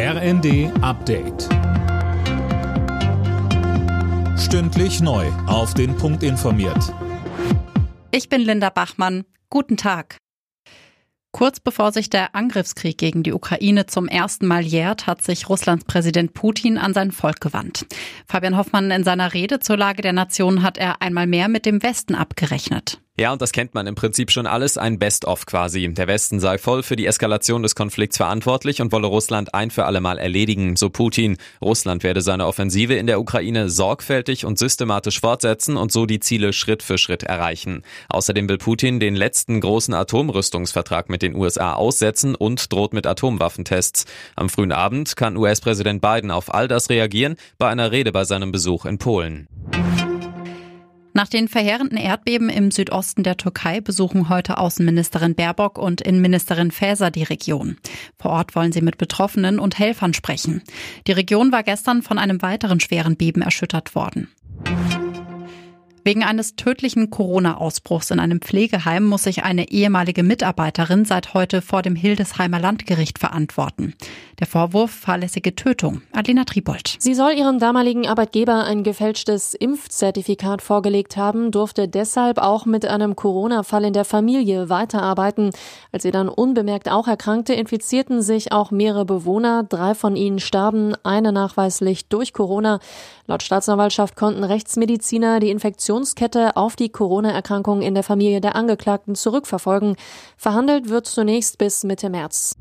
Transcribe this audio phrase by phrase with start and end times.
[0.00, 1.48] RND Update.
[4.38, 5.26] Stündlich neu.
[5.48, 6.94] Auf den Punkt informiert.
[8.12, 9.24] Ich bin Linda Bachmann.
[9.50, 10.18] Guten Tag.
[11.32, 15.84] Kurz bevor sich der Angriffskrieg gegen die Ukraine zum ersten Mal jährt, hat sich Russlands
[15.84, 17.84] Präsident Putin an sein Volk gewandt.
[18.28, 21.82] Fabian Hoffmann in seiner Rede zur Lage der Nation hat er einmal mehr mit dem
[21.82, 23.00] Westen abgerechnet.
[23.20, 25.92] Ja, und das kennt man im Prinzip schon alles, ein Best-of quasi.
[25.92, 29.86] Der Westen sei voll für die Eskalation des Konflikts verantwortlich und wolle Russland ein für
[29.86, 31.36] alle Mal erledigen, so Putin.
[31.60, 36.52] Russland werde seine Offensive in der Ukraine sorgfältig und systematisch fortsetzen und so die Ziele
[36.52, 37.82] Schritt für Schritt erreichen.
[38.08, 44.04] Außerdem will Putin den letzten großen Atomrüstungsvertrag mit den USA aussetzen und droht mit Atomwaffentests.
[44.36, 48.52] Am frühen Abend kann US-Präsident Biden auf all das reagieren bei einer Rede bei seinem
[48.52, 49.48] Besuch in Polen.
[51.18, 57.10] Nach den verheerenden Erdbeben im Südosten der Türkei besuchen heute Außenministerin Baerbock und Innenministerin Faeser
[57.10, 57.76] die Region.
[58.20, 60.62] Vor Ort wollen sie mit Betroffenen und Helfern sprechen.
[61.08, 64.28] Die Region war gestern von einem weiteren schweren Beben erschüttert worden.
[66.08, 71.82] Wegen eines tödlichen Corona-Ausbruchs in einem Pflegeheim muss sich eine ehemalige Mitarbeiterin seit heute vor
[71.82, 73.92] dem Hildesheimer Landgericht verantworten.
[74.38, 76.00] Der Vorwurf fahrlässige Tötung.
[76.12, 76.96] Adlena Tribold.
[76.98, 83.14] Sie soll ihrem damaligen Arbeitgeber ein gefälschtes Impfzertifikat vorgelegt haben, durfte deshalb auch mit einem
[83.14, 85.50] Corona-Fall in der Familie weiterarbeiten.
[85.92, 89.64] Als sie dann unbemerkt auch erkrankte, infizierten sich auch mehrere Bewohner.
[89.64, 92.78] Drei von ihnen starben, eine nachweislich durch Corona.
[93.26, 99.14] Laut Staatsanwaltschaft konnten Rechtsmediziner die Infektion Infektionskette auf die Corona-Erkrankung in der Familie der Angeklagten
[99.16, 99.96] zurückverfolgen.
[100.36, 102.54] Verhandelt wird zunächst bis Mitte März.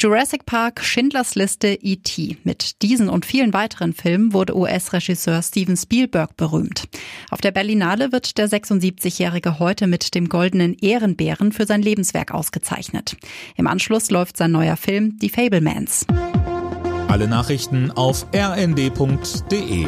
[0.00, 2.38] Jurassic Park, Schindlers Liste, E.T.
[2.44, 6.88] Mit diesen und vielen weiteren Filmen wurde US-Regisseur Steven Spielberg berühmt.
[7.30, 13.16] Auf der Berlinale wird der 76-Jährige heute mit dem goldenen Ehrenbären für sein Lebenswerk ausgezeichnet.
[13.56, 16.06] Im Anschluss läuft sein neuer Film Die Fablemans.
[17.08, 19.86] Alle Nachrichten auf rnd.de